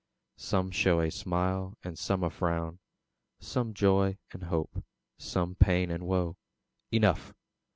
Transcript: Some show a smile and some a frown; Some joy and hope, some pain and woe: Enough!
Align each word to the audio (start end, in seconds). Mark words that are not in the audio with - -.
Some 0.39 0.71
show 0.71 0.99
a 0.99 1.11
smile 1.11 1.77
and 1.83 1.95
some 1.95 2.23
a 2.23 2.31
frown; 2.31 2.79
Some 3.39 3.71
joy 3.75 4.17
and 4.31 4.41
hope, 4.41 4.83
some 5.19 5.53
pain 5.53 5.91
and 5.91 6.07
woe: 6.07 6.37
Enough! 6.91 7.35